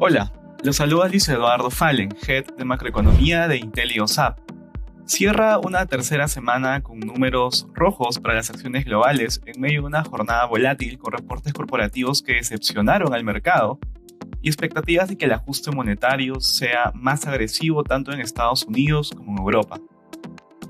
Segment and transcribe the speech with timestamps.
[0.00, 0.32] Hola,
[0.62, 4.38] los saluda Luis Eduardo Fallen, Head de Macroeconomía de IntelioSAP.
[5.06, 10.04] Cierra una tercera semana con números rojos para las acciones globales en medio de una
[10.04, 13.80] jornada volátil con reportes corporativos que decepcionaron al mercado
[14.40, 19.32] y expectativas de que el ajuste monetario sea más agresivo tanto en Estados Unidos como
[19.32, 19.80] en Europa.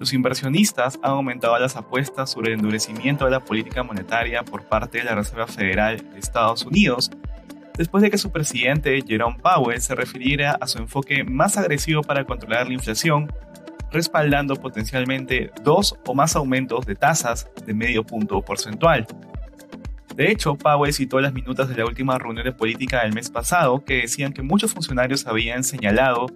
[0.01, 4.99] Los inversionistas han aumentado las apuestas sobre el endurecimiento de la política monetaria por parte
[4.99, 7.11] de la Reserva Federal de Estados Unidos
[7.79, 12.25] después de que su presidente, Jerome Powell, se refiriera a su enfoque más agresivo para
[12.25, 13.33] controlar la inflación,
[13.91, 19.07] respaldando potencialmente dos o más aumentos de tasas de medio punto porcentual.
[20.15, 23.85] De hecho, Powell citó las minutas de la última reunión de política del mes pasado
[23.85, 26.27] que decían que muchos funcionarios habían señalado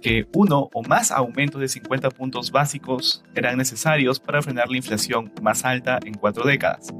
[0.00, 5.30] que uno o más aumentos de 50 puntos básicos eran necesarios para frenar la inflación
[5.42, 6.94] más alta en cuatro décadas.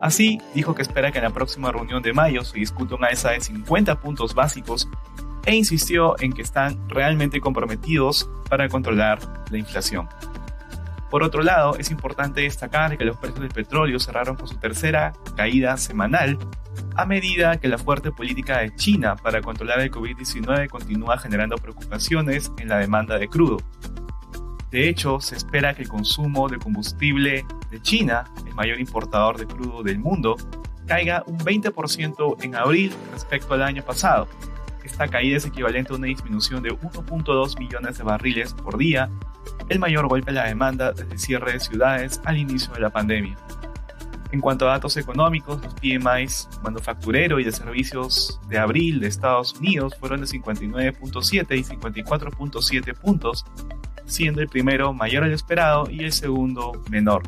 [0.00, 3.30] Así, dijo que espera que en la próxima reunión de mayo se discuta una alza
[3.30, 4.88] de 50 puntos básicos
[5.44, 9.18] e insistió en que están realmente comprometidos para controlar
[9.50, 10.08] la inflación.
[11.10, 15.12] Por otro lado, es importante destacar que los precios del petróleo cerraron con su tercera
[15.36, 16.38] caída semanal
[16.96, 22.52] a medida que la fuerte política de China para controlar el COVID-19 continúa generando preocupaciones
[22.58, 23.58] en la demanda de crudo.
[24.70, 29.46] De hecho, se espera que el consumo de combustible de China, el mayor importador de
[29.46, 30.36] crudo del mundo,
[30.86, 34.28] caiga un 20% en abril respecto al año pasado.
[34.84, 39.08] Esta caída es equivalente a una disminución de 1.2 millones de barriles por día,
[39.68, 42.90] el mayor golpe a la demanda desde el cierre de ciudades al inicio de la
[42.90, 43.36] pandemia.
[44.32, 49.54] En cuanto a datos económicos, los PMIs manufacturero y de servicios de abril de Estados
[49.54, 53.44] Unidos fueron de 59.7 y 54.7 puntos,
[54.06, 57.22] siendo el primero mayor al esperado y el segundo menor.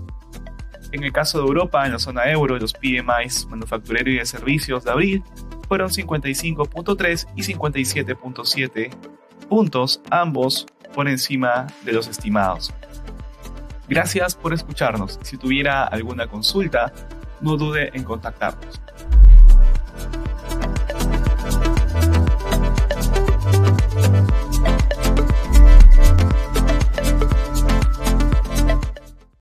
[0.93, 4.85] En el caso de Europa, en la zona euro, los PMIs manufacturero y de servicios
[4.85, 5.25] de abril
[5.67, 8.91] fueron 55.3 y 57.7
[9.49, 12.75] puntos, ambos por encima de los estimados.
[13.89, 15.19] Gracias por escucharnos.
[15.23, 16.93] Si tuviera alguna consulta,
[17.41, 18.81] no dude en contactarnos.